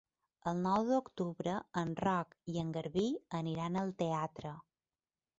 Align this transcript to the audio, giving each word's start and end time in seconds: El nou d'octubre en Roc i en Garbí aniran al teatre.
El 0.51 0.55
nou 0.61 0.85
d'octubre 0.91 1.51
en 1.81 1.91
Roc 2.05 2.33
i 2.53 2.57
en 2.61 2.71
Garbí 2.77 3.03
aniran 3.41 3.77
al 3.83 3.93
teatre. 4.01 4.55